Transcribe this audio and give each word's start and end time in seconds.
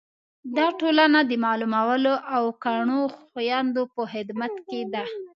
دا 0.57 0.67
ټولنه 0.79 1.19
د 1.29 1.31
معلولو 1.45 2.13
او 2.35 2.43
کڼو 2.63 3.01
خویندو 3.19 3.83
په 3.93 4.01
خدمت 4.11 4.53
کې 4.67 4.81
ده. 4.93 5.03